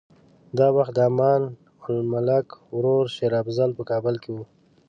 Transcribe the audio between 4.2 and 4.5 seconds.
کې و.